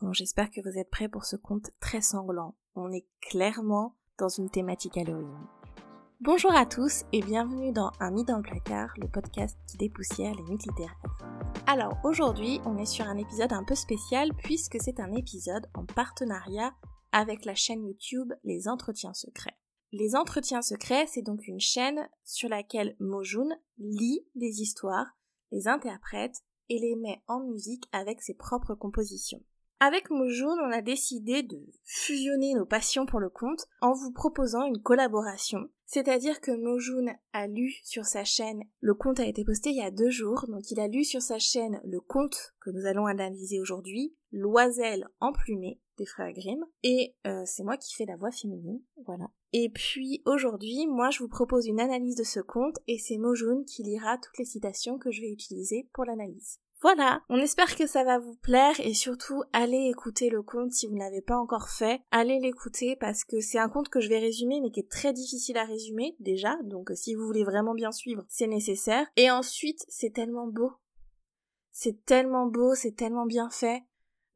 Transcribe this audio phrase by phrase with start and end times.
[0.00, 2.54] Bon, j'espère que vous êtes prêts pour ce conte très sanglant.
[2.76, 5.36] On est clairement dans une thématique Halloween.
[6.20, 10.32] Bonjour à tous et bienvenue dans Un nid dans le placard, le podcast qui dépoussière
[10.36, 11.02] les mythes littéraires.
[11.66, 15.84] Alors aujourd'hui, on est sur un épisode un peu spécial puisque c'est un épisode en
[15.84, 16.72] partenariat
[17.10, 19.58] avec la chaîne YouTube Les Entretiens Secrets.
[19.90, 25.18] Les Entretiens Secrets, c'est donc une chaîne sur laquelle Mojun lit des histoires,
[25.50, 29.42] les interprète et les met en musique avec ses propres compositions.
[29.80, 34.64] Avec Mojoun, on a décidé de fusionner nos passions pour le conte en vous proposant
[34.64, 35.68] une collaboration.
[35.86, 39.82] C'est-à-dire que Mojoun a lu sur sa chaîne, le conte a été posté il y
[39.82, 43.06] a deux jours, donc il a lu sur sa chaîne le conte que nous allons
[43.06, 48.30] analyser aujourd'hui, L'oiselle emplumée des frères Grimm, et euh, c'est moi qui fais la voix
[48.30, 49.30] féminine, voilà.
[49.52, 53.64] Et puis aujourd'hui, moi je vous propose une analyse de ce conte, et c'est Mojoun
[53.64, 56.60] qui lira toutes les citations que je vais utiliser pour l'analyse.
[56.80, 60.86] Voilà, on espère que ça va vous plaire et surtout allez écouter le conte si
[60.86, 62.00] vous ne l'avez pas encore fait.
[62.12, 65.12] Allez l'écouter parce que c'est un conte que je vais résumer mais qui est très
[65.12, 69.08] difficile à résumer déjà, donc si vous voulez vraiment bien suivre, c'est nécessaire.
[69.16, 70.72] Et ensuite, c'est tellement beau.
[71.72, 73.82] C'est tellement beau, c'est tellement bien fait.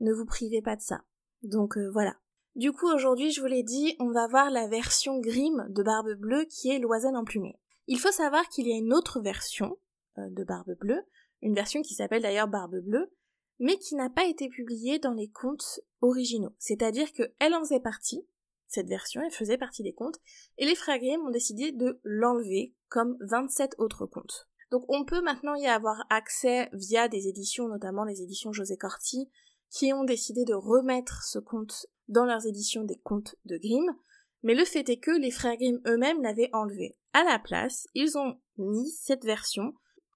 [0.01, 1.03] Ne vous privez pas de ça.
[1.45, 2.17] Donc euh, voilà.
[2.57, 6.15] Du coup, aujourd'hui, je vous l'ai dit, on va voir la version Grimm de Barbe
[6.15, 7.59] Bleue qui est l'oiselle emplumée.
[7.87, 9.77] Il faut savoir qu'il y a une autre version
[10.19, 11.03] euh, de Barbe Bleue
[11.43, 13.13] une version qui s'appelle d'ailleurs Barbe Bleue,
[13.59, 16.55] mais qui n'a pas été publiée dans les contes originaux.
[16.59, 18.27] C'est-à-dire qu'elle en faisait partie,
[18.67, 20.19] cette version, elle faisait partie des contes,
[20.57, 24.49] et les frères Grimm ont décidé de l'enlever comme 27 autres contes.
[24.71, 29.29] Donc on peut maintenant y avoir accès via des éditions, notamment les éditions José Corti,
[29.71, 33.95] qui ont décidé de remettre ce conte dans leurs éditions des contes de Grimm,
[34.43, 36.97] mais le fait est que les frères Grimm eux-mêmes l'avaient enlevé.
[37.13, 39.75] À la place, ils ont mis cette version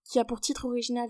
[0.08, 1.08] qui a pour titre original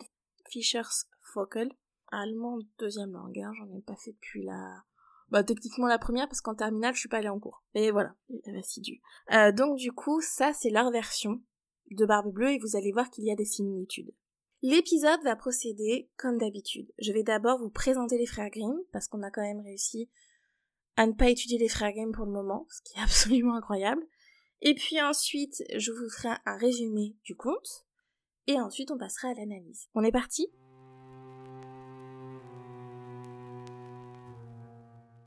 [0.48, 1.70] Fischer's Fockel,
[2.11, 4.84] allemand deuxième langue, hein, j'en ai pas fait depuis la...
[5.28, 7.64] Bah techniquement la première parce qu'en terminale je suis pas allée en cours.
[7.74, 8.14] Et voilà,
[8.56, 9.00] assidu.
[9.33, 11.42] Euh, donc du coup, ça c'est leur version
[11.90, 14.12] de Barbe Bleue et vous allez voir qu'il y a des similitudes.
[14.62, 16.90] L'épisode va procéder comme d'habitude.
[16.98, 20.08] Je vais d'abord vous présenter les frères Grimm parce qu'on a quand même réussi
[20.96, 24.02] à ne pas étudier les frères Grimm pour le moment, ce qui est absolument incroyable.
[24.62, 27.86] Et puis ensuite, je vous ferai un résumé du conte
[28.46, 29.89] et ensuite on passera à l'analyse.
[29.95, 30.48] On est parti?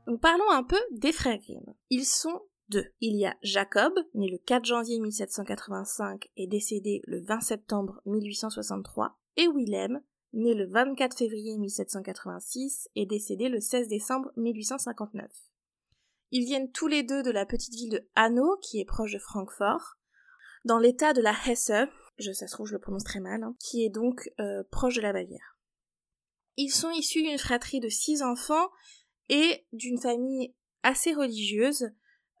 [0.06, 1.74] Donc parlons un peu des frères Grimm.
[1.90, 2.86] Ils sont deux.
[3.00, 9.16] Il y a Jacob, né le 4 janvier 1785 et décédé le 20 septembre 1863,
[9.36, 10.00] et Willem,
[10.32, 15.30] né le 24 février 1786 et décédé le 16 décembre 1859.
[16.32, 19.18] Ils viennent tous les deux de la petite ville de Hanau, qui est proche de
[19.18, 19.96] Francfort,
[20.64, 21.72] dans l'état de la Hesse,
[22.20, 24.96] je, ça se trouve je le prononce très mal, hein, qui est donc euh, proche
[24.96, 25.58] de la Bavière.
[26.56, 28.68] Ils sont issus d'une fratrie de six enfants
[29.28, 31.90] et d'une famille assez religieuse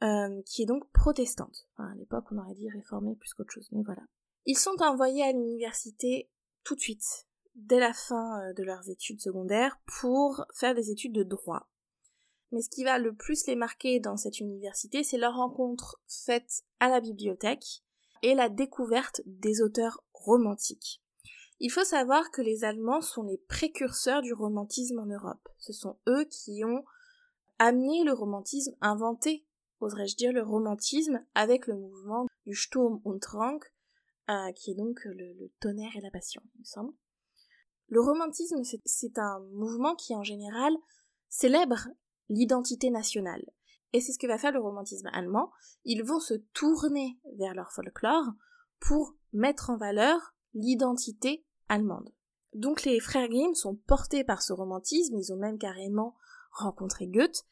[0.02, 1.68] euh, qui est donc protestante.
[1.76, 4.02] à l'époque on aurait dit réformée plus qu'autre chose, mais voilà.
[4.46, 6.30] Ils sont envoyés à l'université
[6.64, 11.12] tout de suite, dès la fin euh, de leurs études secondaires, pour faire des études
[11.12, 11.68] de droit.
[12.52, 16.64] Mais ce qui va le plus les marquer dans cette université, c'est leur rencontre faite
[16.80, 17.84] à la bibliothèque
[18.22, 21.02] et la découverte des auteurs romantiques.
[21.58, 25.46] Il faut savoir que les Allemands sont les précurseurs du romantisme en Europe.
[25.58, 26.84] Ce sont eux qui ont
[27.58, 29.46] amené le romantisme, inventé,
[29.80, 33.60] oserais-je dire, le romantisme avec le mouvement du Sturm und Drang,
[34.30, 36.94] euh, qui est donc le, tonnerre et la passion, il me semble.
[37.88, 40.72] Le romantisme, c'est un mouvement qui, en général,
[41.28, 41.88] célèbre
[42.28, 43.44] l'identité nationale.
[43.92, 45.50] Et c'est ce que va faire le romantisme allemand.
[45.84, 48.26] Ils vont se tourner vers leur folklore
[48.78, 52.10] pour mettre en valeur l'identité allemande.
[52.54, 56.16] Donc les frères Grimm sont portés par ce romantisme, ils ont même carrément
[56.50, 57.44] rencontré Goethe,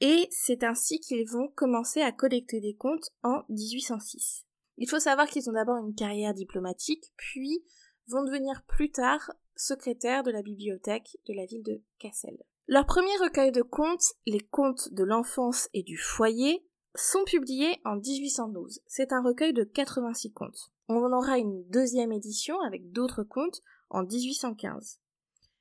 [0.00, 4.44] et c'est ainsi qu'ils vont commencer à collecter des contes en 1806.
[4.78, 7.64] Il faut savoir qu'ils ont d'abord une carrière diplomatique, puis
[8.08, 12.36] vont devenir plus tard secrétaires de la bibliothèque de la ville de Kassel.
[12.68, 16.64] Leur premier recueil de contes, Les contes de l'enfance et du foyer,
[16.94, 18.80] sont publiés en 1812.
[18.86, 20.70] C'est un recueil de 86 contes.
[20.88, 25.00] On en aura une deuxième édition avec d'autres contes en 1815.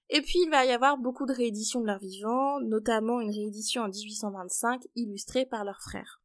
[0.10, 3.84] Et puis il va y avoir beaucoup de rééditions de leurs vivants, notamment une réédition
[3.84, 6.21] en 1825 illustrée par leurs frères.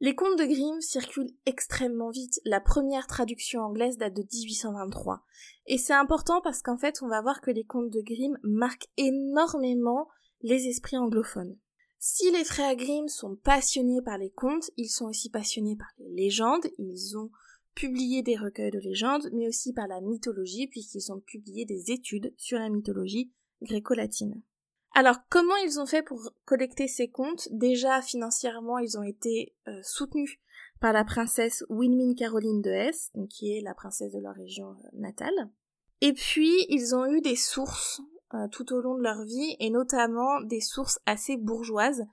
[0.00, 2.40] Les contes de Grimm circulent extrêmement vite.
[2.44, 5.24] La première traduction anglaise date de 1823.
[5.66, 8.88] Et c'est important parce qu'en fait, on va voir que les contes de Grimm marquent
[8.96, 10.06] énormément
[10.42, 11.58] les esprits anglophones.
[11.98, 16.10] Si les frères Grimm sont passionnés par les contes, ils sont aussi passionnés par les
[16.10, 16.68] légendes.
[16.78, 17.32] Ils ont
[17.74, 22.32] publié des recueils de légendes, mais aussi par la mythologie, puisqu'ils ont publié des études
[22.36, 24.40] sur la mythologie gréco-latine.
[24.98, 29.78] Alors, comment ils ont fait pour collecter ces contes Déjà, financièrement, ils ont été euh,
[29.84, 30.40] soutenus
[30.80, 34.88] par la princesse Wilmine Caroline de Hesse, qui est la princesse de leur région euh,
[34.94, 35.50] natale.
[36.00, 38.00] Et puis, ils ont eu des sources
[38.34, 42.04] euh, tout au long de leur vie, et notamment des sources assez bourgeoises,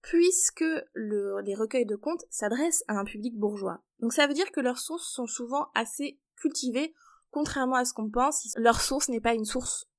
[0.00, 0.64] puisque
[0.94, 3.82] les recueils de contes s'adressent à un public bourgeois.
[3.98, 6.94] Donc ça veut dire que leurs sources sont souvent assez cultivées,
[7.32, 8.48] contrairement à ce qu'on pense.
[8.56, 9.89] Leur source n'est pas une source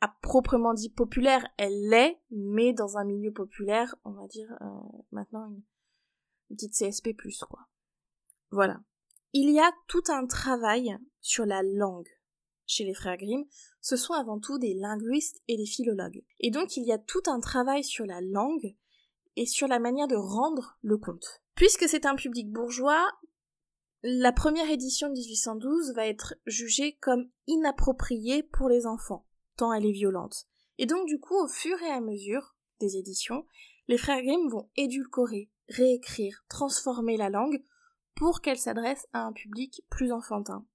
[0.00, 4.66] à proprement dit populaire, elle l'est, mais dans un milieu populaire, on va dire euh,
[5.12, 5.62] maintenant une,
[6.50, 7.16] petite CSP+,
[7.48, 7.66] quoi.
[8.50, 8.80] Voilà.
[9.32, 12.08] Il y a tout un travail sur la langue
[12.66, 13.44] chez les frères Grimm,
[13.80, 16.22] ce sont avant tout des linguistes et des philologues.
[16.40, 18.74] Et donc il y a tout un travail sur la langue
[19.36, 21.42] et sur la manière de rendre le conte.
[21.54, 23.06] Puisque c'est un public bourgeois,
[24.02, 29.26] la première édition de 1812 va être jugée comme inappropriée pour les enfants,
[29.56, 30.46] tant elle est violente.
[30.78, 33.46] Et donc du coup, au fur et à mesure des éditions,
[33.88, 37.62] les frères Grimm vont édulcorer, réécrire, transformer la langue
[38.14, 40.66] pour qu'elle s'adresse à un public plus enfantin.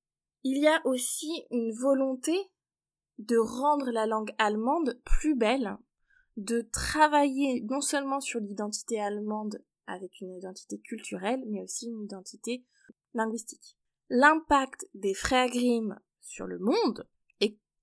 [0.43, 2.37] Il y a aussi une volonté
[3.17, 5.77] de rendre la langue allemande plus belle,
[6.37, 12.63] de travailler non seulement sur l'identité allemande avec une identité culturelle, mais aussi une identité
[13.13, 13.77] linguistique.
[14.09, 17.07] L'impact des frères Grimm sur le monde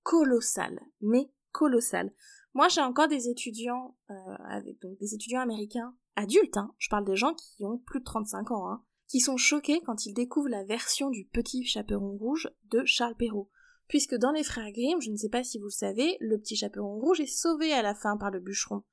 [0.07, 2.13] colossal, mais colossal.
[2.53, 4.13] Moi, j'ai encore des étudiants, euh,
[4.81, 8.51] donc des étudiants américains adultes, hein, je parle des gens qui ont plus de 35
[8.51, 12.85] ans, hein, qui sont choqués quand ils découvrent la version du petit chaperon rouge de
[12.85, 13.51] Charles Perrault.
[13.89, 16.55] Puisque dans les frères Grimm, je ne sais pas si vous le savez, le petit
[16.55, 18.83] chaperon rouge est sauvé à la fin par le bûcheron.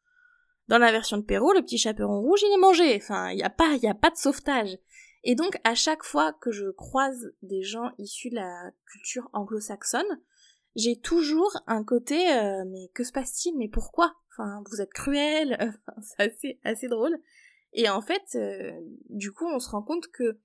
[0.67, 2.97] Dans la version de Perrault, le petit chaperon rouge, il est mangé.
[2.97, 4.79] Enfin, il n'y a pas, il a pas de sauvetage.
[5.23, 10.21] Et donc, à chaque fois que je croise des gens issus de la culture anglo-saxonne,
[10.77, 13.57] j'ai toujours un côté, euh, mais que se passe-t-il?
[13.57, 14.15] Mais pourquoi?
[14.31, 15.75] Enfin, vous êtes cruel.
[16.41, 17.17] c'est assez, drôle.
[17.73, 18.73] Et en fait, euh,
[19.09, 20.39] du coup, on se rend compte que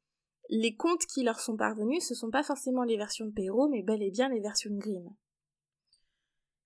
[0.50, 3.84] les contes qui leur sont parvenus, ce sont pas forcément les versions de Perrault, mais
[3.84, 5.10] bel et bien les versions de Grimm.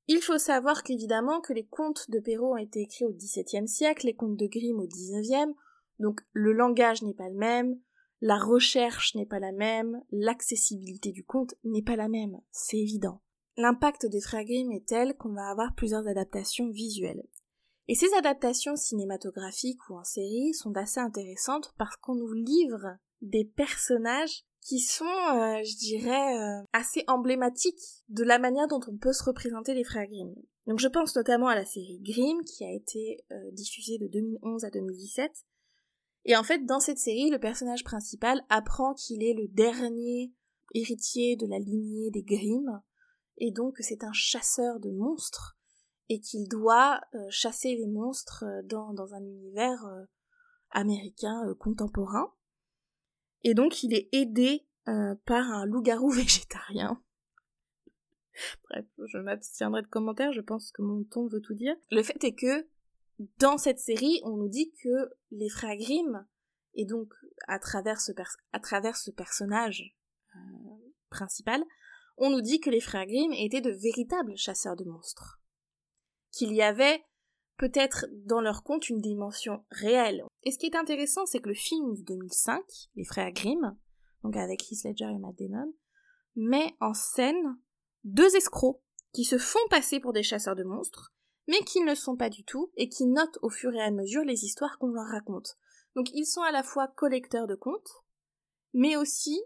[0.07, 4.05] Il faut savoir qu'évidemment que les contes de Perrault ont été écrits au XVIIe siècle,
[4.05, 5.53] les contes de Grimm au XIXe,
[5.99, 7.79] donc le langage n'est pas le même,
[8.21, 13.21] la recherche n'est pas la même, l'accessibilité du conte n'est pas la même, c'est évident.
[13.57, 17.23] L'impact des frères Grimm est tel qu'on va avoir plusieurs adaptations visuelles.
[17.87, 23.45] Et ces adaptations cinématographiques ou en série sont assez intéressantes parce qu'on nous livre des
[23.45, 29.11] personnages qui sont, euh, je dirais, euh, assez emblématiques de la manière dont on peut
[29.11, 30.33] se représenter les frères Grimm.
[30.67, 34.63] Donc je pense notamment à la série Grimm qui a été euh, diffusée de 2011
[34.63, 35.31] à 2017.
[36.25, 40.31] Et en fait, dans cette série, le personnage principal apprend qu'il est le dernier
[40.73, 42.81] héritier de la lignée des Grimm,
[43.37, 45.57] et donc c'est un chasseur de monstres
[46.09, 50.03] et qu'il doit euh, chasser les monstres euh, dans, un univers euh,
[50.71, 52.33] américain contemporain.
[53.43, 54.65] Et donc il est aidé
[55.25, 57.01] par un loup-garou végétarien.
[58.69, 61.75] Bref, je m'abstiendrai de commentaires, je pense que mon ton veut tout dire.
[61.91, 62.67] Le fait est que
[63.37, 66.25] dans cette série, on nous dit que les frères Grimm,
[66.73, 67.13] et donc
[67.47, 69.95] à travers ce personnage
[71.09, 71.63] principal,
[72.17, 75.39] on nous dit que les frères Grimm étaient de véritables chasseurs de monstres
[76.31, 77.03] qu'il y avait
[77.57, 80.23] peut-être dans leur conte une dimension réelle.
[80.43, 82.61] Et ce qui est intéressant, c'est que le film de 2005,
[82.95, 83.77] Les Frères Grimm,
[84.23, 85.73] donc avec Heath Ledger et Matt Damon,
[86.35, 87.57] met en scène
[88.03, 88.81] deux escrocs
[89.13, 91.13] qui se font passer pour des chasseurs de monstres,
[91.47, 93.91] mais qui ne le sont pas du tout et qui notent au fur et à
[93.91, 95.55] mesure les histoires qu'on leur raconte.
[95.95, 98.03] Donc ils sont à la fois collecteurs de contes,
[98.73, 99.39] mais aussi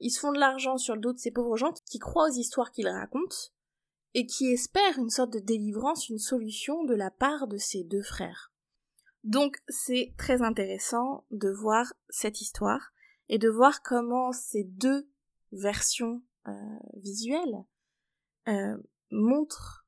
[0.00, 2.34] ils se font de l'argent sur le dos de ces pauvres gens qui croient aux
[2.34, 3.36] histoires qu'ils racontent,
[4.14, 8.02] et qui espère une sorte de délivrance, une solution de la part de ses deux
[8.02, 8.52] frères.
[9.24, 12.92] Donc c'est très intéressant de voir cette histoire
[13.28, 15.08] et de voir comment ces deux
[15.52, 16.52] versions euh,
[16.94, 17.64] visuelles
[18.48, 18.76] euh,
[19.10, 19.86] montrent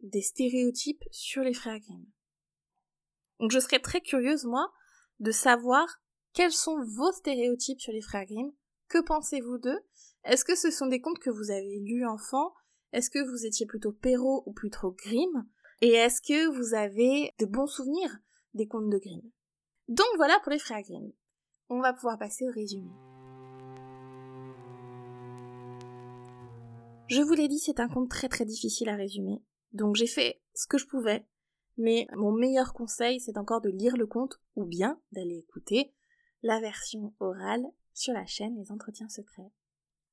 [0.00, 2.06] des stéréotypes sur les frères Grimm.
[3.40, 4.72] Donc je serais très curieuse, moi,
[5.20, 6.00] de savoir
[6.32, 8.52] quels sont vos stéréotypes sur les frères Grimm,
[8.88, 9.80] que pensez-vous d'eux?
[10.24, 12.52] Est-ce que ce sont des contes que vous avez lus enfant?
[12.92, 15.46] Est-ce que vous étiez plutôt Perrault ou plutôt Grimm?
[15.82, 18.18] Et est-ce que vous avez de bons souvenirs
[18.54, 19.30] des contes de Grimm?
[19.88, 21.12] Donc voilà pour les frères Grimm.
[21.68, 22.90] On va pouvoir passer au résumé.
[27.08, 29.42] Je vous l'ai dit, c'est un conte très très difficile à résumer.
[29.72, 31.26] Donc j'ai fait ce que je pouvais,
[31.76, 35.92] mais mon meilleur conseil, c'est encore de lire le conte ou bien d'aller écouter
[36.42, 37.64] la version orale
[37.96, 39.52] sur la chaîne Les Entretiens Secrets.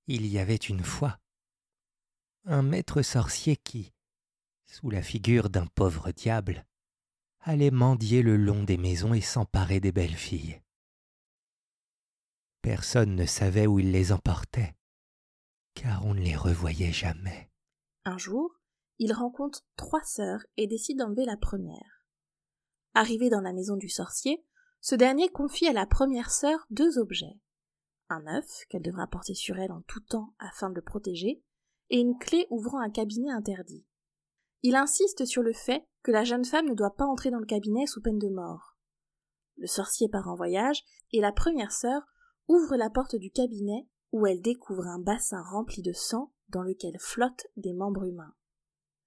[0.08, 1.20] Il y avait une fois
[2.46, 3.94] un maître sorcier qui,
[4.66, 6.66] sous la figure d'un pauvre diable,
[7.42, 10.62] allaient mendier le long des maisons et s'emparer des belles filles.
[12.62, 14.75] Personne ne savait où il les emportait,
[15.74, 17.52] car on ne les revoyait jamais.
[18.06, 18.60] Un jour,
[19.00, 22.06] il rencontre trois sœurs et décide d'enlever la première.
[22.94, 24.46] Arrivé dans la maison du sorcier,
[24.80, 27.40] ce dernier confie à la première sœur deux objets.
[28.10, 31.43] Un œuf qu'elle devra porter sur elle en tout temps afin de le protéger,
[31.89, 33.86] et une clé ouvrant un cabinet interdit.
[34.62, 37.45] Il insiste sur le fait que la jeune femme ne doit pas entrer dans le
[37.45, 38.77] cabinet sous peine de mort.
[39.57, 42.01] Le sorcier part en voyage, et la première sœur
[42.48, 46.98] ouvre la porte du cabinet où elle découvre un bassin rempli de sang dans lequel
[47.00, 48.36] flottent des membres humains.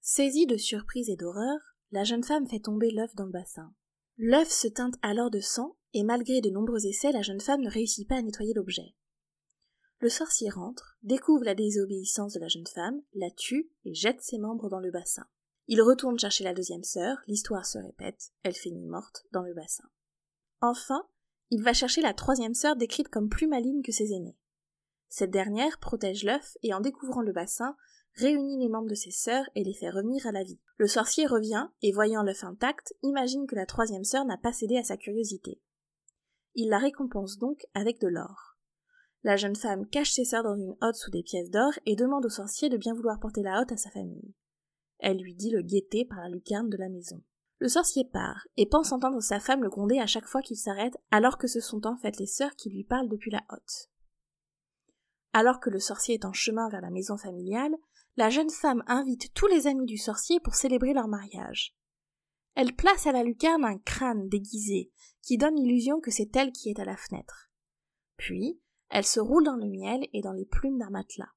[0.01, 1.59] Saisie de surprise et d'horreur,
[1.91, 3.73] la jeune femme fait tomber l'œuf dans le bassin.
[4.17, 7.69] L'œuf se teinte alors de sang, et malgré de nombreux essais, la jeune femme ne
[7.69, 8.95] réussit pas à nettoyer l'objet.
[9.99, 14.37] Le sorcier rentre, découvre la désobéissance de la jeune femme, la tue et jette ses
[14.37, 15.25] membres dans le bassin.
[15.67, 19.83] Il retourne chercher la deuxième sœur, l'histoire se répète, elle finit morte dans le bassin.
[20.61, 21.07] Enfin,
[21.49, 24.37] il va chercher la troisième sœur décrite comme plus maligne que ses aînés.
[25.09, 27.75] Cette dernière protège l'œuf et en découvrant le bassin,
[28.13, 30.59] réunit les membres de ses sœurs et les fait revenir à la vie.
[30.77, 34.77] Le sorcier revient et voyant l'œuf intact, imagine que la troisième sœur n'a pas cédé
[34.77, 35.61] à sa curiosité.
[36.59, 38.57] Il la récompense donc avec de l'or.
[39.23, 42.25] La jeune femme cache ses sœurs dans une hotte sous des pièces d'or et demande
[42.25, 44.33] au sorcier de bien vouloir porter la hotte à sa famille.
[44.97, 47.21] Elle lui dit le guetter par la lucarne de la maison.
[47.59, 50.97] Le sorcier part, et pense entendre sa femme le gronder à chaque fois qu'il s'arrête,
[51.11, 53.91] alors que ce sont en fait les sœurs qui lui parlent depuis la hotte.
[55.33, 57.75] Alors que le sorcier est en chemin vers la maison familiale,
[58.15, 61.76] la jeune femme invite tous les amis du sorcier pour célébrer leur mariage.
[62.57, 66.71] Elle place à la lucarne un crâne déguisé, qui donne l'illusion que c'est elle qui
[66.71, 67.51] est à la fenêtre.
[68.15, 68.59] Puis,
[68.89, 71.29] elle se roule dans le miel et dans les plumes d'un matelas.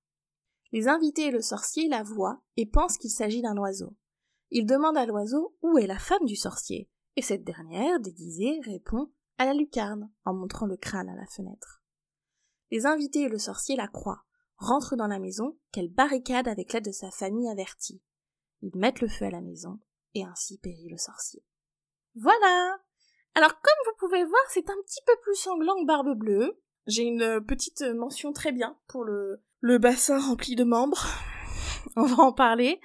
[0.73, 3.95] Les invités et le sorcier la voient et pensent qu'il s'agit d'un oiseau.
[4.49, 9.13] Ils demandent à l'oiseau où est la femme du sorcier, et cette dernière, déguisée, répond
[9.37, 11.83] à la lucarne, en montrant le crâne à la fenêtre.
[12.71, 14.25] Les invités et le sorcier la croient,
[14.57, 18.01] rentrent dans la maison, qu'elle barricade avec l'aide de sa famille avertie.
[18.63, 19.81] Ils mettent le feu à la maison,
[20.15, 21.43] et ainsi périt le sorcier.
[22.15, 22.79] Voilà.
[23.35, 26.61] Alors comme vous pouvez voir, c'est un petit peu plus sanglant que Barbe Bleue.
[26.87, 31.07] J'ai une petite mention très bien pour le, le bassin rempli de membres.
[31.97, 32.81] on va en parler.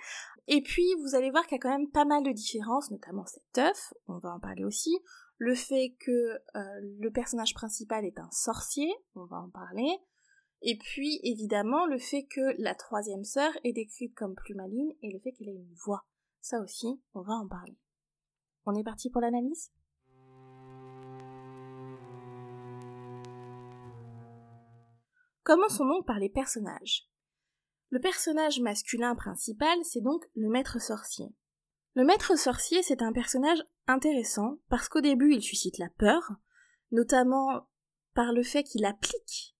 [0.47, 3.25] Et puis, vous allez voir qu'il y a quand même pas mal de différences, notamment
[3.25, 4.95] cet œuf, on va en parler aussi.
[5.37, 9.97] Le fait que euh, le personnage principal est un sorcier, on va en parler.
[10.61, 15.11] Et puis, évidemment, le fait que la troisième sœur est décrite comme plus maligne et
[15.11, 16.05] le fait qu'elle ait une voix.
[16.47, 17.75] Ça aussi, on va en parler.
[18.67, 19.71] On est parti pour l'analyse?
[25.41, 27.09] Commençons donc par les personnages.
[27.89, 31.33] Le personnage masculin principal, c'est donc le maître sorcier.
[31.95, 36.31] Le maître sorcier, c'est un personnage intéressant parce qu'au début, il suscite la peur,
[36.91, 37.67] notamment
[38.13, 39.57] par le fait qu'il applique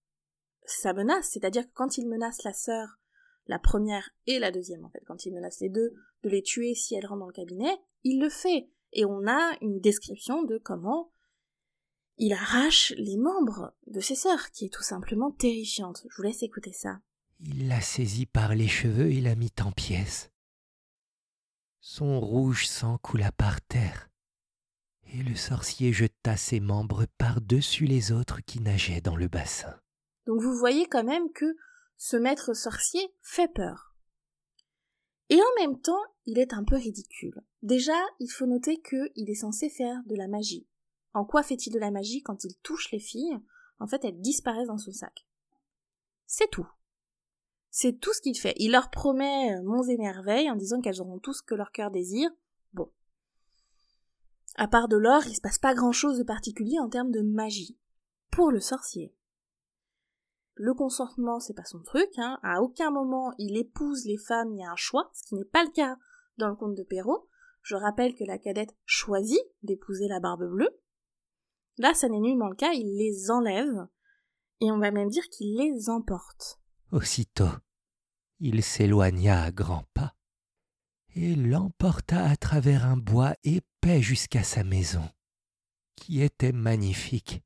[0.66, 3.00] sa menace, c'est-à-dire que quand il menace la sœur,
[3.46, 6.74] la première et la deuxième en fait, quand il menace les deux, de les tuer
[6.74, 8.68] si elles rentrent dans le cabinet, il le fait.
[8.92, 11.12] Et on a une description de comment
[12.18, 16.06] il arrache les membres de ses sœurs, qui est tout simplement terrifiante.
[16.08, 17.00] Je vous laisse écouter ça.
[17.40, 20.30] Il l'a saisi par les cheveux et l'a mit en pièces.
[21.80, 24.08] Son rouge sang coula par terre,
[25.12, 29.78] et le sorcier jeta ses membres par-dessus les autres qui nageaient dans le bassin.
[30.26, 31.54] Donc vous voyez quand même que
[31.96, 33.94] ce maître sorcier fait peur.
[35.28, 37.42] Et en même temps, il est un peu ridicule.
[37.62, 40.66] Déjà, il faut noter qu'il est censé faire de la magie.
[41.14, 43.38] En quoi fait-il de la magie quand il touche les filles?
[43.80, 45.26] En fait, elles disparaissent dans son sac.
[46.26, 46.68] C'est tout.
[47.70, 48.54] C'est tout ce qu'il fait.
[48.56, 51.72] Il leur promet euh, monts et merveilles en disant qu'elles auront tout ce que leur
[51.72, 52.30] cœur désire.
[52.72, 52.90] Bon.
[54.56, 57.20] À part de l'or, il se passe pas grand chose de particulier en termes de
[57.20, 57.78] magie.
[58.30, 59.15] Pour le sorcier.
[60.56, 62.38] Le consentement, c'est pas son truc, hein.
[62.42, 65.44] À aucun moment il épouse les femmes, il y a un choix, ce qui n'est
[65.44, 65.96] pas le cas
[66.38, 67.28] dans le conte de Perrault.
[67.62, 70.80] Je rappelle que la cadette choisit d'épouser la barbe bleue.
[71.78, 73.86] Là, ça n'est nullement le cas, il les enlève,
[74.60, 76.58] et on va même dire qu'il les emporte.
[76.90, 77.50] Aussitôt,
[78.40, 80.16] il s'éloigna à grands pas
[81.16, 85.08] et l'emporta à travers un bois épais jusqu'à sa maison,
[85.96, 87.42] qui était magnifique.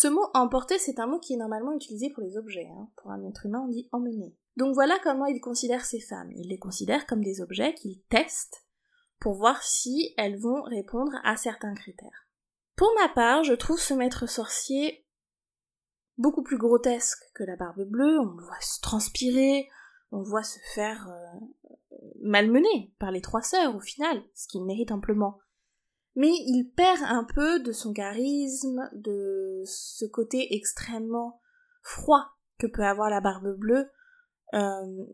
[0.00, 2.68] Ce mot emporter, c'est un mot qui est normalement utilisé pour les objets.
[2.68, 2.88] Hein.
[2.98, 4.38] Pour un être humain, on dit emmener.
[4.56, 6.30] Donc voilà comment il considère ces femmes.
[6.36, 8.64] Il les considère comme des objets qu'il teste
[9.18, 12.28] pour voir si elles vont répondre à certains critères.
[12.76, 15.04] Pour ma part, je trouve ce maître sorcier
[16.16, 19.68] beaucoup plus grotesque que la barbe bleue, on le voit se transpirer,
[20.12, 21.66] on le voit se faire euh,
[22.22, 25.40] malmener par les trois sœurs au final, ce qu'il mérite amplement.
[26.18, 31.40] Mais il perd un peu de son charisme, de ce côté extrêmement
[31.80, 33.88] froid que peut avoir la barbe bleue.
[34.52, 35.04] Euh,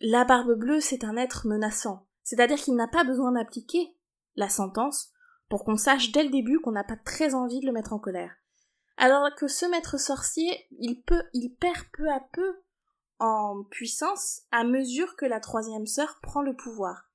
[0.00, 2.08] la barbe bleue, c'est un être menaçant.
[2.24, 3.96] C'est-à-dire qu'il n'a pas besoin d'appliquer
[4.34, 5.12] la sentence
[5.48, 8.00] pour qu'on sache dès le début qu'on n'a pas très envie de le mettre en
[8.00, 8.34] colère.
[8.96, 12.60] Alors que ce maître sorcier, il peut, il perd peu à peu
[13.20, 17.09] en puissance à mesure que la troisième sœur prend le pouvoir.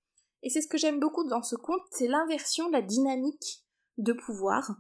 [0.46, 3.66] Et c'est ce que j'aime beaucoup dans ce conte, c'est l'inversion de la dynamique
[3.98, 4.78] de pouvoir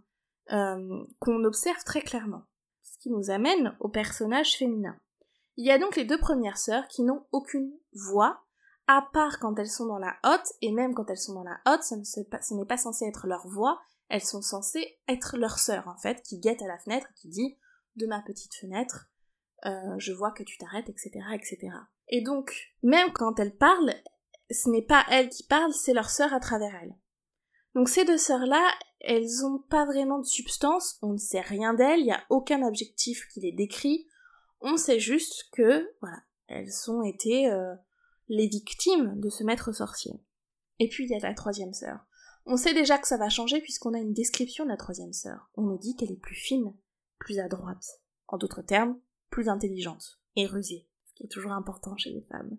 [0.51, 2.43] euh, qu'on observe très clairement.
[2.83, 4.95] Ce qui nous amène au personnage féminin.
[5.57, 8.43] Il y a donc les deux premières sœurs qui n'ont aucune voix,
[8.85, 11.59] à part quand elles sont dans la hotte, et même quand elles sont dans la
[11.65, 11.95] hotte, ce
[12.53, 13.79] n'est pas, censé être leur voix,
[14.09, 17.57] elles sont censées être leur sœur en fait, qui guette à la fenêtre, qui dit
[17.95, 19.07] de ma petite fenêtre,
[19.65, 21.57] euh, je vois que tu t'arrêtes, etc., etc.
[22.09, 22.53] Et donc,
[22.83, 23.95] même quand elles parlent,
[24.51, 26.95] ce n'est pas elles qui parlent, c'est leur sœur à travers elles.
[27.73, 28.65] Donc ces deux sœurs-là,
[29.01, 32.65] elles ont pas vraiment de substance, on ne sait rien d'elles, il n'y a aucun
[32.65, 34.07] objectif qui les décrit,
[34.61, 37.75] on sait juste que, voilà, elles ont été euh,
[38.29, 40.13] les victimes de ce maître sorcier.
[40.79, 42.05] Et puis il y a la troisième sœur.
[42.45, 45.49] On sait déjà que ça va changer puisqu'on a une description de la troisième sœur.
[45.55, 46.73] On nous dit qu'elle est plus fine,
[47.17, 48.01] plus à droite.
[48.27, 48.99] En d'autres termes,
[49.29, 52.57] plus intelligente et rusée, ce qui est toujours important chez les femmes.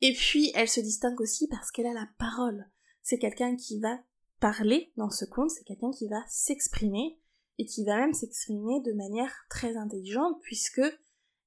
[0.00, 2.68] Et puis, elle se distingue aussi parce qu'elle a la parole.
[3.02, 3.98] C'est quelqu'un qui va
[4.40, 7.18] parler dans ce conte, c'est quelqu'un qui va s'exprimer,
[7.58, 10.82] et qui va même s'exprimer de manière très intelligente, puisque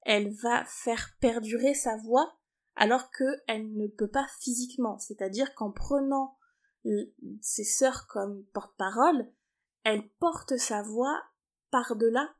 [0.02, 2.34] elle va faire perdurer sa voix
[2.76, 4.98] alors qu'elle ne peut pas physiquement.
[4.98, 6.38] C'est-à-dire qu'en prenant
[7.42, 9.30] ses sœurs comme porte-parole,
[9.84, 11.22] elle porte sa voix
[11.72, 12.34] par-delà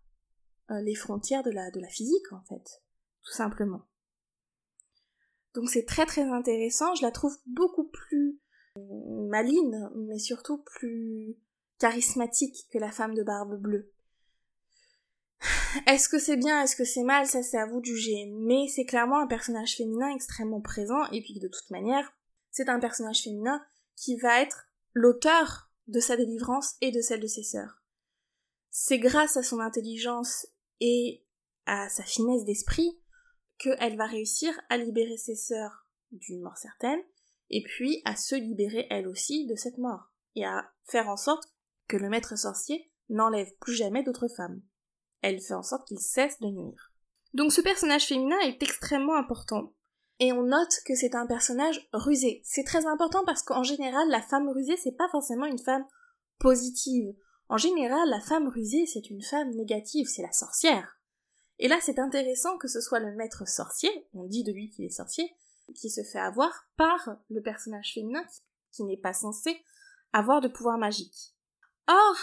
[0.72, 2.82] euh, les frontières de la, de la physique, en fait.
[3.24, 3.89] Tout simplement.
[5.54, 8.40] Donc c'est très très intéressant, je la trouve beaucoup plus
[8.76, 11.36] maline, mais surtout plus
[11.80, 13.92] charismatique que la femme de barbe bleue.
[15.88, 18.68] Est-ce que c'est bien, est-ce que c'est mal, ça c'est à vous de juger, mais
[18.68, 22.12] c'est clairement un personnage féminin extrêmement présent, et puis de toute manière,
[22.52, 23.64] c'est un personnage féminin
[23.96, 27.82] qui va être l'auteur de sa délivrance et de celle de ses sœurs.
[28.72, 30.48] C'est grâce à son intelligence
[30.80, 31.24] et
[31.66, 33.00] à sa finesse d'esprit
[33.60, 37.00] qu'elle va réussir à libérer ses sœurs d'une mort certaine,
[37.52, 41.44] et puis à se libérer elle aussi de cette mort, et à faire en sorte
[41.88, 44.62] que le maître sorcier n'enlève plus jamais d'autres femmes.
[45.22, 46.92] Elle fait en sorte qu'il cesse de nuire.
[47.34, 49.74] Donc ce personnage féminin est extrêmement important.
[50.20, 52.42] Et on note que c'est un personnage rusé.
[52.44, 55.86] C'est très important parce qu'en général, la femme rusée, c'est pas forcément une femme
[56.40, 57.14] positive.
[57.48, 60.99] En général, la femme rusée, c'est une femme négative, c'est la sorcière.
[61.60, 64.86] Et là, c'est intéressant que ce soit le maître sorcier, on dit de lui qu'il
[64.86, 65.36] est sorcier,
[65.76, 68.26] qui se fait avoir par le personnage féminin
[68.72, 69.62] qui, n'est pas censé
[70.14, 71.36] avoir de pouvoir magique.
[71.88, 72.16] Or,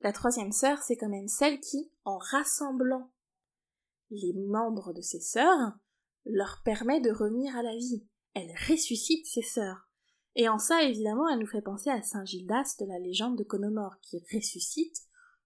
[0.00, 3.10] la troisième sœur, c'est quand même celle qui, en rassemblant
[4.10, 5.72] les membres de ses sœurs,
[6.24, 8.06] leur permet de revenir à la vie.
[8.34, 9.88] Elle ressuscite ses sœurs.
[10.36, 13.44] Et en ça, évidemment, elle nous fait penser à Saint Gildas de la légende de
[13.44, 14.98] Conomore, qui ressuscite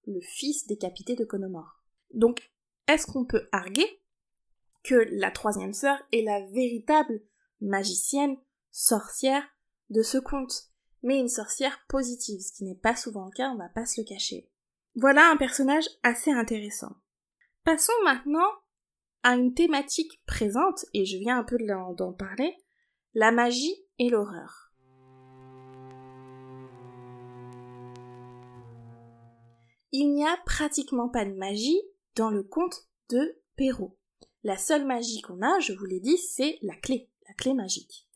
[0.07, 1.83] le fils décapité de Conomore.
[2.13, 2.51] Donc,
[2.89, 4.01] est-ce qu'on peut arguer
[4.83, 7.21] que la troisième sœur est la véritable
[7.61, 8.37] magicienne,
[8.71, 9.45] sorcière
[9.91, 10.71] de ce conte,
[11.03, 14.01] mais une sorcière positive, ce qui n'est pas souvent le cas, on va pas se
[14.01, 14.49] le cacher.
[14.97, 16.97] Voilà un personnage assez intéressant.
[17.65, 18.51] Passons maintenant
[19.23, 22.57] à une thématique présente, et je viens un peu d'en parler,
[23.15, 24.73] la magie et l'horreur.
[29.93, 31.81] Il n'y a pratiquement pas de magie
[32.19, 33.97] dans le conte de Perrault.
[34.43, 38.09] La seule magie qu'on a, je vous l'ai dit, c'est la clé, la clé magique.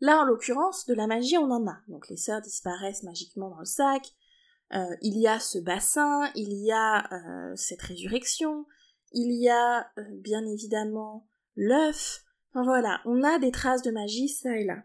[0.00, 1.78] Là, en l'occurrence, de la magie, on en a.
[1.88, 4.02] Donc les sœurs disparaissent magiquement dans le sac,
[4.72, 8.66] euh, il y a ce bassin, il y a euh, cette résurrection,
[9.12, 12.24] il y a euh, bien évidemment l'œuf.
[12.50, 14.82] Enfin voilà, on a des traces de magie ça et là.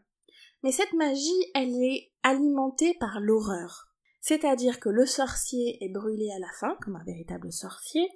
[0.62, 3.90] Mais cette magie, elle est alimentée par l'horreur.
[4.22, 8.08] C'est-à-dire que le sorcier est brûlé à la fin, comme un véritable sorcier,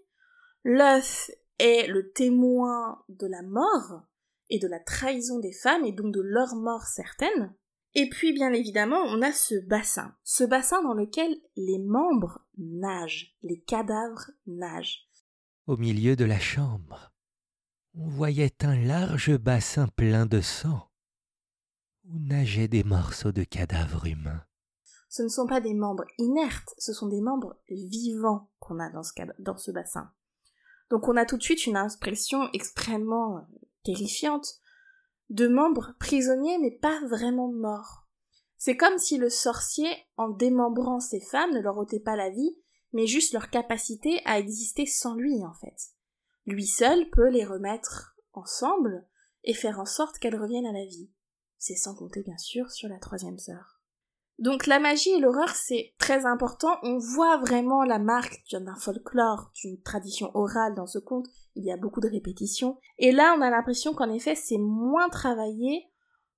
[0.64, 4.04] L'œuf est le témoin de la mort
[4.50, 7.54] et de la trahison des femmes et donc de leur mort certaine.
[7.96, 13.36] Et puis bien évidemment, on a ce bassin, ce bassin dans lequel les membres nagent,
[13.44, 15.08] les cadavres nagent.
[15.68, 17.14] Au milieu de la chambre,
[17.96, 20.90] on voyait un large bassin plein de sang,
[22.06, 24.44] où nageaient des morceaux de cadavres humains.
[25.10, 29.04] Ce ne sont pas des membres inertes, ce sont des membres vivants qu'on a dans
[29.04, 30.12] ce, dans ce bassin.
[30.90, 33.42] Donc on a tout de suite une impression extrêmement euh,
[33.84, 34.48] terrifiante
[35.30, 38.04] de membres prisonniers mais pas vraiment morts.
[38.58, 42.58] C'est comme si le sorcier, en démembrant ces femmes, ne leur ôtait pas la vie,
[42.94, 45.76] mais juste leur capacité à exister sans lui, en fait.
[46.46, 49.06] Lui seul peut les remettre ensemble
[49.44, 51.10] et faire en sorte qu'elles reviennent à la vie.
[51.58, 53.83] C'est sans compter, bien sûr, sur la troisième sœur.
[54.40, 56.78] Donc la magie et l'horreur, c'est très important.
[56.82, 61.28] On voit vraiment la marque d'un folklore, d'une tradition orale dans ce conte.
[61.56, 62.78] Il y a beaucoup de répétitions.
[62.98, 65.88] Et là, on a l'impression qu'en effet, c'est moins travaillé,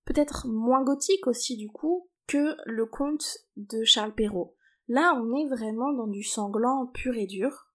[0.04, 4.56] peut-être moins gothique aussi du coup, que le conte de Charles Perrault.
[4.88, 7.70] Là, on est vraiment dans du sanglant pur et dur.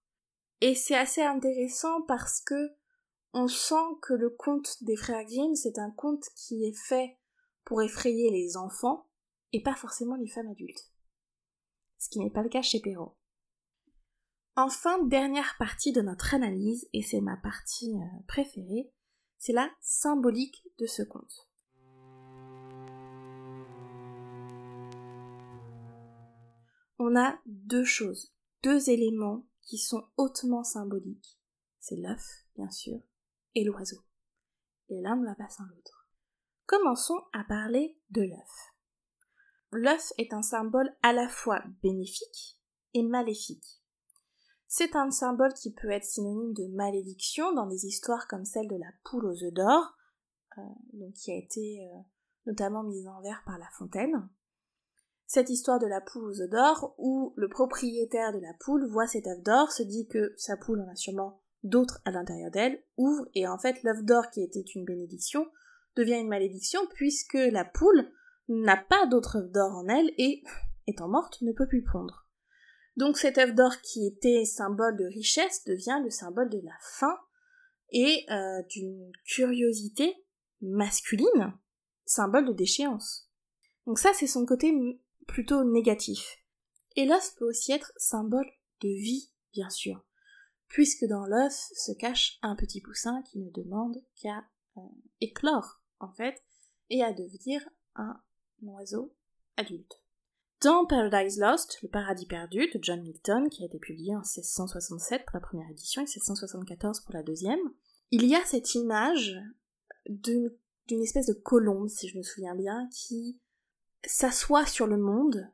[0.61, 2.69] Et c'est assez intéressant parce que
[3.33, 7.17] on sent que le conte des frères Grimm, c'est un conte qui est fait
[7.65, 9.07] pour effrayer les enfants
[9.53, 10.91] et pas forcément les femmes adultes.
[11.97, 13.17] Ce qui n'est pas le cas chez Perrault.
[14.55, 18.91] Enfin, dernière partie de notre analyse, et c'est ma partie euh, préférée,
[19.37, 21.49] c'est la symbolique de ce conte.
[26.99, 31.39] On a deux choses, deux éléments qui sont hautement symboliques.
[31.79, 32.99] C'est l'œuf, bien sûr,
[33.55, 34.01] et l'oiseau.
[34.89, 36.07] Et l'un ne va pas sans l'autre.
[36.67, 38.70] Commençons à parler de l'œuf.
[39.71, 42.59] L'œuf est un symbole à la fois bénéfique
[42.93, 43.81] et maléfique.
[44.67, 48.75] C'est un symbole qui peut être synonyme de malédiction dans des histoires comme celle de
[48.75, 49.97] la poule aux œufs d'or,
[50.57, 51.99] euh, qui a été euh,
[52.45, 54.29] notamment mise en vers par La Fontaine.
[55.25, 59.07] Cette histoire de la poule aux œufs d'or, où le propriétaire de la poule voit
[59.07, 62.83] cet œuf d'or, se dit que sa poule en a sûrement d'autres à l'intérieur d'elle,
[62.97, 65.47] ouvre, et en fait l'œuf d'or qui était une bénédiction
[65.95, 68.11] devient une malédiction puisque la poule
[68.51, 70.43] n'a pas d'autre œuf d'or en elle et,
[70.87, 72.27] étant morte, ne peut plus pondre.
[72.97, 77.17] Donc cet œuf d'or qui était symbole de richesse devient le symbole de la faim
[77.91, 80.15] et euh, d'une curiosité
[80.61, 81.53] masculine,
[82.05, 83.29] symbole de déchéance.
[83.87, 84.73] Donc ça c'est son côté
[85.27, 86.37] plutôt négatif.
[86.95, 88.49] Et l'œuf peut aussi être symbole
[88.81, 90.05] de vie, bien sûr,
[90.67, 94.43] puisque dans l'œuf se cache un petit poussin qui ne demande qu'à
[94.77, 94.81] euh,
[95.21, 96.43] éclore, en fait,
[96.89, 97.61] et à devenir
[97.95, 98.21] un
[98.69, 99.13] oiseau
[99.57, 100.01] adulte.
[100.61, 105.25] Dans Paradise Lost, Le paradis perdu de John Milton, qui a été publié en 1667
[105.25, 107.59] pour la première édition et 1674 pour la deuxième,
[108.11, 109.39] il y a cette image
[110.07, 113.39] d'une espèce de colombe, si je me souviens bien, qui
[114.05, 115.49] s'assoit sur le monde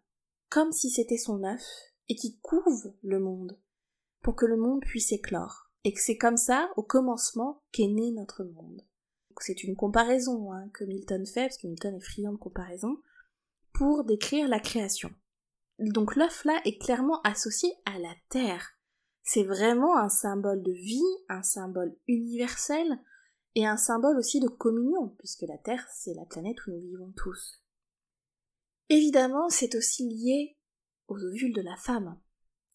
[0.49, 1.63] comme si c'était son œuf
[2.09, 3.57] et qui couve le monde
[4.21, 5.71] pour que le monde puisse éclore.
[5.83, 8.81] Et que c'est comme ça, au commencement, qu'est né notre monde
[9.43, 12.97] c'est une comparaison hein, que Milton fait, parce que Milton est friand de comparaison,
[13.73, 15.09] pour décrire la création.
[15.79, 18.73] Donc l'œuf là est clairement associé à la Terre.
[19.23, 22.99] C'est vraiment un symbole de vie, un symbole universel,
[23.55, 27.11] et un symbole aussi de communion, puisque la Terre c'est la planète où nous vivons
[27.15, 27.63] tous.
[28.89, 30.57] Évidemment, c'est aussi lié
[31.07, 32.19] aux ovules de la femme,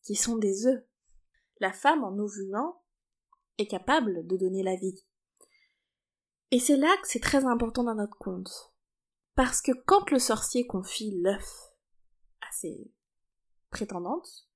[0.02, 0.84] qui sont des œufs.
[1.60, 2.82] La femme, en ovulant,
[3.58, 5.04] est capable de donner la vie.
[6.52, 8.74] Et c'est là que c'est très important dans notre conte.
[9.34, 11.72] Parce que quand le sorcier confie l'œuf
[12.42, 12.92] à ses
[13.70, 14.46] prétendantes,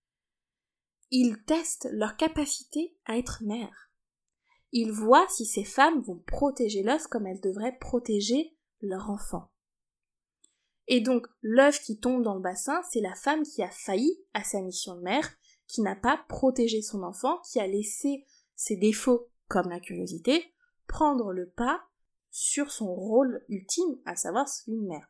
[1.11, 3.91] il teste leur capacité à être mère.
[4.73, 9.51] Il voit si ces femmes vont protéger l'œuf comme elles devraient protéger leur enfant.
[10.89, 14.45] Et donc, l'œuf qui tombe dans le bassin, c'est la femme qui a failli à
[14.45, 15.35] sa mission de mère,
[15.67, 20.53] qui n'a pas protégé son enfant, qui a laissé ses défauts, comme la curiosité,
[20.87, 21.83] prendre le pas
[22.31, 25.09] sur son rôle ultime, à savoir celui de mère.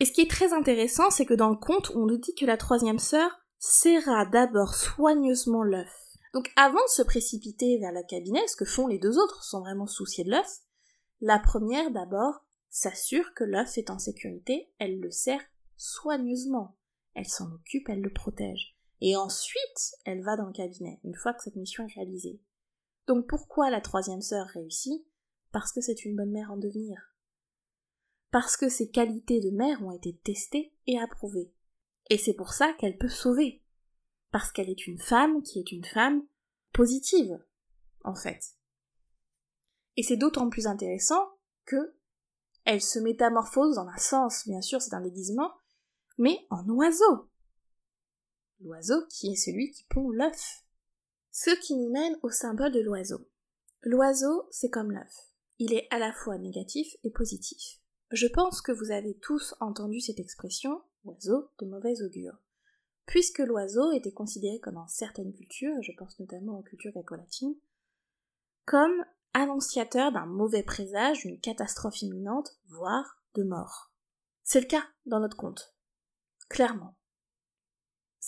[0.00, 2.46] Et ce qui est très intéressant, c'est que dans le conte, on nous dit que
[2.46, 5.92] la troisième sœur serra d'abord soigneusement l'œuf.
[6.34, 9.60] Donc avant de se précipiter vers le cabinet, ce que font les deux autres sans
[9.60, 10.60] vraiment soucier de l'œuf,
[11.20, 15.40] la première d'abord s'assure que l'œuf est en sécurité, elle le serre
[15.76, 16.76] soigneusement,
[17.14, 18.76] elle s'en occupe, elle le protège.
[19.00, 22.40] Et ensuite, elle va dans le cabinet, une fois que cette mission est réalisée.
[23.06, 25.06] Donc pourquoi la troisième sœur réussit?
[25.52, 27.14] Parce que c'est une bonne mère en devenir.
[28.30, 31.52] Parce que ses qualités de mère ont été testées et approuvées.
[32.10, 33.62] Et c'est pour ça qu'elle peut sauver.
[34.32, 36.22] Parce qu'elle est une femme qui est une femme
[36.72, 37.38] positive,
[38.04, 38.56] en fait.
[39.96, 41.30] Et c'est d'autant plus intéressant
[41.64, 41.94] que
[42.64, 45.52] elle se métamorphose dans un sens, bien sûr, c'est un déguisement,
[46.18, 47.30] mais en oiseau.
[48.60, 50.65] L'oiseau qui est celui qui pond l'œuf.
[51.38, 53.28] Ce qui nous mène au symbole de l'oiseau.
[53.82, 55.34] L'oiseau, c'est comme l'œuf.
[55.58, 57.78] Il est à la fois négatif et positif.
[58.10, 62.38] Je pense que vous avez tous entendu cette expression oiseau de mauvaise augure.
[63.04, 67.56] Puisque l'oiseau était considéré comme dans certaines cultures, je pense notamment aux cultures gréco-latines,
[68.64, 73.92] comme annonciateur d'un mauvais présage, d'une catastrophe imminente, voire de mort.
[74.42, 75.76] C'est le cas dans notre conte.
[76.48, 76.96] clairement.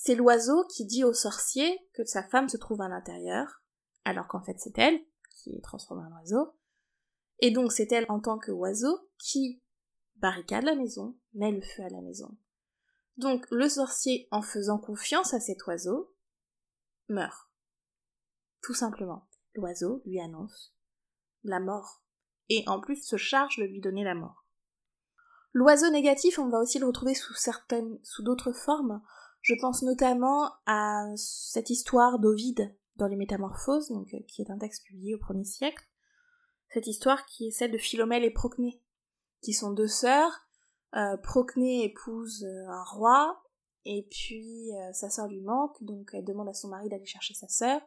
[0.01, 3.65] C'est l'oiseau qui dit au sorcier que sa femme se trouve à l'intérieur,
[4.05, 6.55] alors qu'en fait c'est elle qui est transformée en oiseau.
[7.41, 9.61] Et donc c'est elle en tant qu'oiseau qui
[10.15, 12.39] barricade la maison, met le feu à la maison.
[13.17, 16.15] Donc le sorcier, en faisant confiance à cet oiseau,
[17.09, 17.51] meurt.
[18.63, 19.29] Tout simplement.
[19.55, 20.77] L'oiseau lui annonce
[21.43, 22.05] la mort.
[22.49, 24.47] Et en plus se charge de lui donner la mort.
[25.53, 29.03] L'oiseau négatif, on va aussi le retrouver sous certaines, sous d'autres formes.
[29.43, 34.59] Je pense notamment à cette histoire d'Ovide dans les Métamorphoses, donc, euh, qui est un
[34.59, 35.85] texte publié au 1er siècle.
[36.73, 38.83] Cette histoire qui est celle de Philomèle et Procné,
[39.43, 40.33] qui sont deux sœurs.
[40.97, 43.43] Euh, Procné épouse euh, un roi,
[43.85, 47.49] et puis sa sœur lui manque, donc elle demande à son mari d'aller chercher sa
[47.49, 47.81] sœur.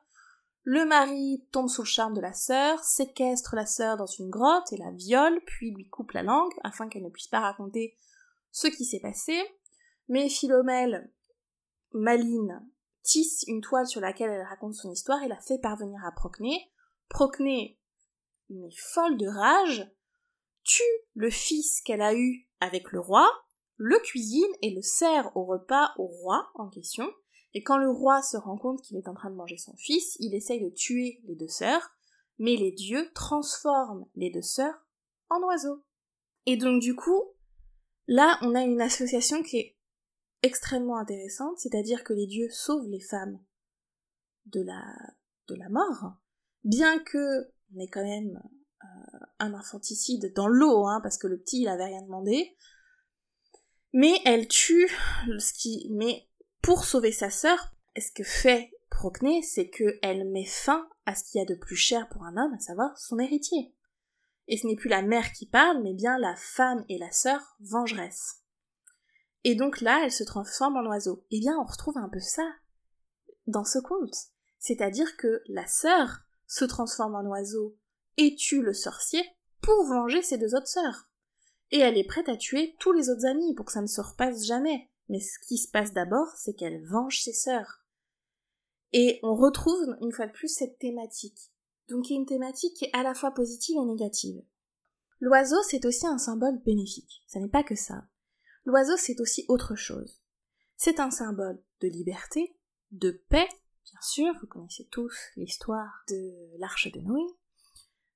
[0.63, 4.73] Le mari tombe sous le charme de la sœur, séquestre la sœur dans une grotte
[4.73, 7.95] et la viole, puis lui coupe la langue afin qu'elle ne puisse pas raconter
[8.51, 9.39] ce qui s'est passé.
[10.07, 11.11] Mais Philomèle,
[11.93, 12.65] maline,
[13.04, 16.71] tisse une toile sur laquelle elle raconte son histoire et la fait parvenir à Procné.
[17.10, 17.80] Procné,
[18.49, 19.89] mais folle de rage,
[20.63, 20.84] tue
[21.15, 23.27] le fils qu'elle a eu avec le roi,
[23.77, 27.12] le cuisine et le sert au repas au roi en question,
[27.54, 30.15] et quand le roi se rend compte qu'il est en train de manger son fils,
[30.19, 31.91] il essaye de tuer les deux sœurs,
[32.39, 34.86] mais les dieux transforment les deux sœurs
[35.30, 35.84] en oiseaux.
[36.45, 37.23] Et donc du coup,
[38.08, 39.77] là on a une association qui est
[40.43, 43.39] extrêmement intéressante, c'est-à-dire que les dieux sauvent les femmes
[44.47, 44.84] de la,
[45.47, 46.15] de la mort,
[46.63, 48.41] bien que on ait quand même
[48.84, 52.56] euh, un infanticide dans l'eau, hein, parce que le petit il avait rien demandé,
[53.93, 54.89] mais elle tue
[55.38, 56.27] ce qui, mais
[56.62, 61.39] pour sauver sa sœur, ce que fait Procné, c'est qu'elle met fin à ce qu'il
[61.39, 63.73] y a de plus cher pour un homme, à savoir son héritier.
[64.47, 67.56] Et ce n'est plus la mère qui parle, mais bien la femme et la sœur
[67.62, 68.40] vengeresse.
[69.43, 71.25] Et donc là, elle se transforme en oiseau.
[71.32, 72.47] Eh bien, on retrouve un peu ça
[73.47, 74.15] dans ce conte.
[74.60, 77.75] C'est-à-dire que la sœur se transforme en oiseau
[78.17, 79.23] et tue le sorcier
[79.62, 81.10] pour venger ses deux autres sœurs.
[81.71, 84.01] Et elle est prête à tuer tous les autres amis pour que ça ne se
[84.01, 84.89] repasse jamais.
[85.10, 87.86] Mais ce qui se passe d'abord, c'est qu'elle venge ses sœurs.
[88.93, 91.51] Et on retrouve une fois de plus cette thématique.
[91.89, 94.43] Donc il y a une thématique qui est à la fois positive et négative.
[95.19, 97.23] L'oiseau, c'est aussi un symbole bénéfique.
[97.27, 98.06] Ça n'est pas que ça.
[98.65, 100.21] L'oiseau, c'est aussi autre chose.
[100.78, 102.56] C'est un symbole de liberté,
[102.91, 103.47] de paix,
[103.86, 107.24] bien sûr, vous connaissez tous l'histoire de l'arche de Noé,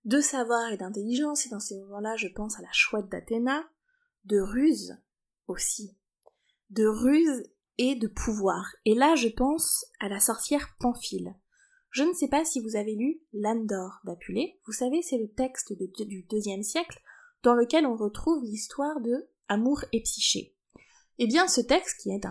[0.04, 3.68] de savoir et d'intelligence, et dans ces moments-là, je pense à la chouette d'Athéna,
[4.26, 4.98] de ruse
[5.48, 5.96] aussi,
[6.70, 7.44] de ruse
[7.78, 8.66] et de pouvoir.
[8.86, 11.36] Et là, je pense à la sorcière Pamphile.
[11.90, 14.60] Je ne sais pas si vous avez lu L'âne d'or d'Apulée.
[14.66, 17.02] Vous savez, c'est le texte du deuxième siècle
[17.44, 20.56] dans lequel on retrouve l'histoire de Amour et Psyché.
[21.18, 22.22] Eh bien, ce texte, qui est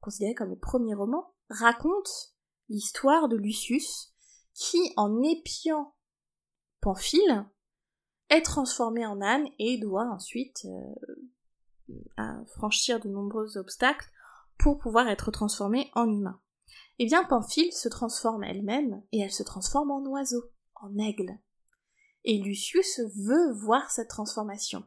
[0.00, 2.34] considéré comme le premier roman, raconte
[2.68, 4.14] l'histoire de Lucius,
[4.54, 5.94] qui, en épiant
[6.80, 7.46] Pamphile,
[8.30, 10.66] est transformé en âne et doit ensuite
[12.18, 14.08] euh, franchir de nombreux obstacles
[14.58, 16.40] pour pouvoir être transformé en humain.
[16.98, 21.38] Eh bien, Pamphile se transforme elle-même et elle se transforme en oiseau, en aigle.
[22.24, 24.84] Et Lucius veut voir cette transformation.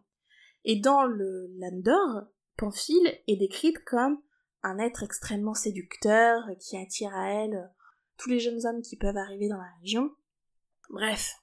[0.66, 4.22] Et dans le Landor, Pamphile est décrite comme
[4.62, 7.72] un être extrêmement séducteur qui attire à elle
[8.18, 10.12] tous les jeunes hommes qui peuvent arriver dans la région.
[10.90, 11.36] Bref,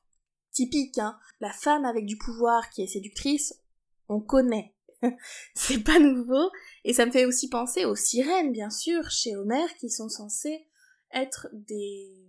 [0.53, 1.19] typique, hein.
[1.41, 3.61] La femme avec du pouvoir qui est séductrice,
[4.09, 4.75] on connaît.
[5.55, 6.51] c'est pas nouveau.
[6.85, 10.67] Et ça me fait aussi penser aux sirènes, bien sûr, chez Homère, qui sont censées
[11.13, 12.27] être des,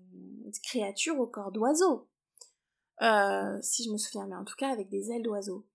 [0.63, 2.09] créatures au corps d'oiseau.
[3.01, 5.65] Euh, si je me souviens bien, en tout cas avec des ailes d'oiseau.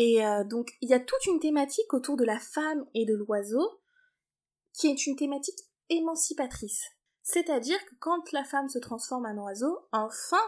[0.00, 3.14] Et euh, donc il y a toute une thématique autour de la femme et de
[3.14, 3.80] l'oiseau
[4.72, 5.58] qui est une thématique
[5.90, 6.84] émancipatrice.
[7.22, 10.40] C'est-à-dire que quand la femme se transforme en oiseau, enfin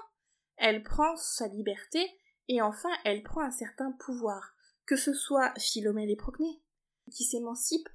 [0.57, 1.99] elle prend sa liberté
[2.47, 4.55] et enfin elle prend un certain pouvoir.
[4.87, 6.63] Que ce soit Philomèle et Procné,
[7.11, 7.89] qui s'émancipent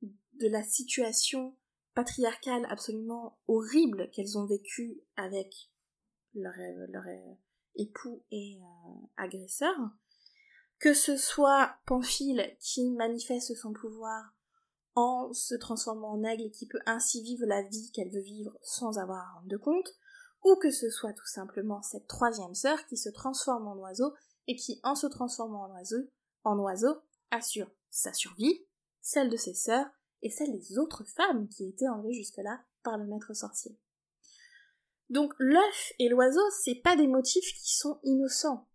[0.00, 1.58] de la situation
[1.94, 5.70] patriarcale absolument horrible qu'elles ont vécue avec
[6.34, 6.54] leur,
[6.88, 7.04] leur
[7.76, 9.76] époux et euh, agresseur,
[10.82, 14.34] que ce soit Pamphile qui manifeste son pouvoir
[14.96, 18.58] en se transformant en aigle et qui peut ainsi vivre la vie qu'elle veut vivre
[18.62, 19.88] sans avoir à rendre de compte,
[20.44, 24.12] ou que ce soit tout simplement cette troisième sœur qui se transforme en oiseau
[24.48, 26.10] et qui, en se transformant en oiseau,
[26.42, 26.96] en oiseau,
[27.30, 28.66] assure sa survie,
[29.00, 29.86] celle de ses sœurs
[30.20, 33.78] et celle des autres femmes qui étaient enlevées jusque-là par le maître sorcier.
[35.10, 38.66] Donc l'œuf et l'oiseau, c'est pas des motifs qui sont innocents.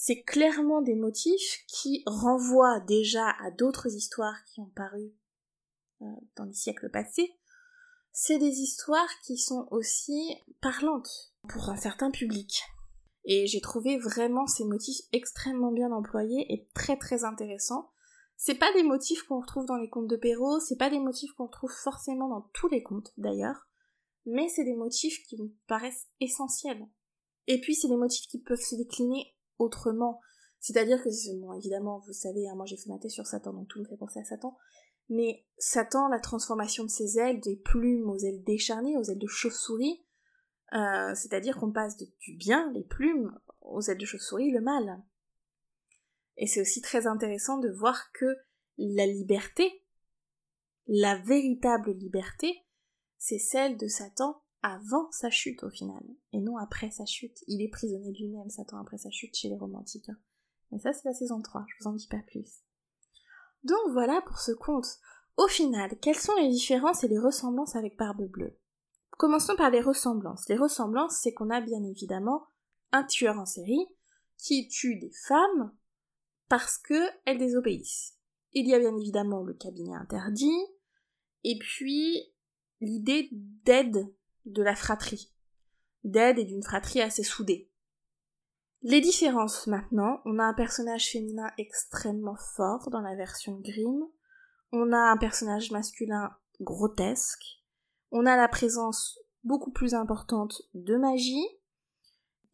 [0.00, 5.12] C'est clairement des motifs qui renvoient déjà à d'autres histoires qui ont paru
[6.36, 7.34] dans les siècles passés,
[8.12, 12.62] c'est des histoires qui sont aussi parlantes pour un certain public.
[13.24, 17.90] Et j'ai trouvé vraiment ces motifs extrêmement bien employés et très très intéressants.
[18.36, 21.32] C'est pas des motifs qu'on retrouve dans les contes de Perrault, c'est pas des motifs
[21.32, 23.66] qu'on retrouve forcément dans tous les contes d'ailleurs,
[24.26, 26.86] mais c'est des motifs qui me paraissent essentiels.
[27.48, 30.20] Et puis c'est des motifs qui peuvent se décliner autrement.
[30.60, 33.68] C'est-à-dire que, bon, évidemment, vous savez, hein, moi j'ai fait ma thèse sur Satan, donc
[33.68, 34.56] tout me fait penser à Satan,
[35.08, 39.26] mais Satan, la transformation de ses ailes, des plumes aux ailes décharnées, aux ailes de
[39.26, 40.04] chauve-souris,
[40.74, 45.02] euh, c'est-à-dire qu'on passe du bien, les plumes, aux ailes de chauve-souris, le mal.
[46.36, 48.36] Et c'est aussi très intéressant de voir que
[48.76, 49.82] la liberté,
[50.86, 52.64] la véritable liberté,
[53.18, 56.02] c'est celle de Satan avant sa chute au final,
[56.32, 57.42] et non après sa chute.
[57.46, 60.10] Il est prisonnier lui-même, Satan, après sa chute chez les romantiques.
[60.70, 62.62] Mais ça, c'est la saison 3, je vous en dis pas plus.
[63.64, 64.98] Donc voilà pour ce conte.
[65.36, 68.58] Au final, quelles sont les différences et les ressemblances avec Barbe Bleue?
[69.10, 70.48] Commençons par les ressemblances.
[70.48, 72.46] Les ressemblances, c'est qu'on a bien évidemment
[72.92, 73.86] un tueur en série
[74.36, 75.74] qui tue des femmes
[76.48, 78.16] parce qu'elles désobéissent.
[78.52, 80.58] Il y a bien évidemment le cabinet interdit,
[81.44, 82.32] et puis
[82.80, 84.12] l'idée d'aide
[84.48, 85.32] de la fratrie.
[86.04, 87.70] D'aide et d'une fratrie assez soudée.
[88.82, 94.04] Les différences maintenant, on a un personnage féminin extrêmement fort dans la version Grimm,
[94.70, 96.30] on a un personnage masculin
[96.60, 97.62] grotesque,
[98.12, 101.46] on a la présence beaucoup plus importante de magie,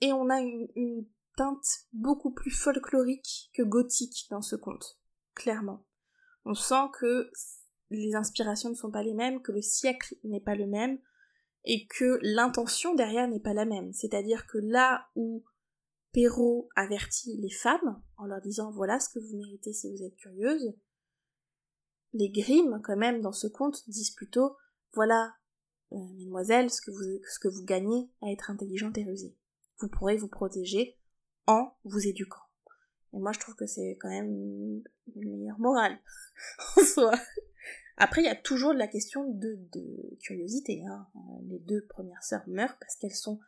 [0.00, 5.00] et on a une, teinte beaucoup plus folklorique que gothique dans ce conte,
[5.34, 5.84] clairement.
[6.44, 7.28] On sent que
[7.90, 11.00] les inspirations ne sont pas les mêmes, que le siècle n'est pas le même,
[11.64, 13.92] et que l'intention derrière n'est pas la même.
[13.92, 15.44] C'est-à-dire que là où
[16.12, 20.16] Perrault avertit les femmes en leur disant voilà ce que vous méritez si vous êtes
[20.16, 20.74] curieuse,
[22.14, 24.56] les Grimm, quand même, dans ce conte, disent plutôt
[24.94, 25.34] voilà,
[25.92, 29.36] euh, mesdemoiselles, ce que, vous, ce que vous gagnez à être intelligente et rusée.
[29.80, 30.96] Vous pourrez vous protéger
[31.46, 32.40] en vous éduquant.
[33.12, 34.82] Et moi, je trouve que c'est quand même
[35.16, 35.98] une meilleure morale
[36.76, 37.12] en soi.
[37.96, 39.58] Après, il y a toujours la question de,
[40.20, 40.84] curiosité.
[40.86, 41.06] Hein.
[41.48, 43.38] Les deux premières sœurs meurent parce qu'elles sont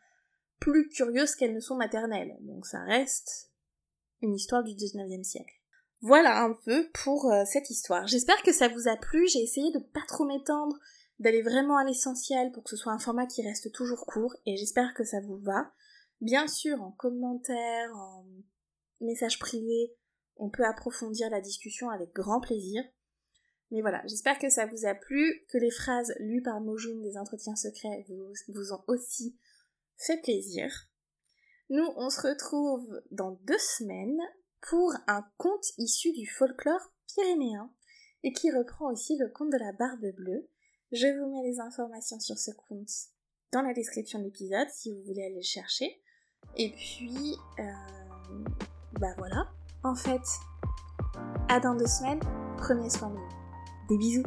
[0.61, 2.37] plus curieuses qu'elles ne sont maternelles.
[2.41, 3.51] Donc ça reste
[4.23, 5.55] une histoire du 19e siècle.
[6.01, 8.07] Voilà un peu pour euh, cette histoire.
[8.07, 9.27] J'espère que ça vous a plu.
[9.29, 10.77] J'ai essayé de pas trop m'étendre,
[11.19, 14.57] d'aller vraiment à l'essentiel pour que ce soit un format qui reste toujours court et
[14.57, 15.73] j'espère que ça vous va.
[16.21, 18.25] Bien sûr, en commentaire, en
[19.01, 19.95] message privé,
[20.37, 22.83] on peut approfondir la discussion avec grand plaisir.
[23.71, 27.17] Mais voilà, j'espère que ça vous a plu, que les phrases lues par Mojun des
[27.17, 29.37] entretiens secrets vous, vous ont aussi
[29.97, 30.71] fait plaisir.
[31.69, 34.21] Nous, on se retrouve dans deux semaines
[34.69, 37.73] pour un conte issu du folklore pyrénéen
[38.23, 40.49] et qui reprend aussi le conte de la barbe bleue.
[40.93, 42.91] Je vous mets les informations sur ce conte
[43.53, 46.01] dans la description de l'épisode si vous voulez aller le chercher.
[46.57, 48.45] Et puis, euh,
[49.01, 49.49] bah voilà.
[49.83, 50.23] En fait,
[51.49, 52.21] à dans deux semaines,
[52.59, 53.36] prenez soin de vous.
[53.89, 54.25] Des bisous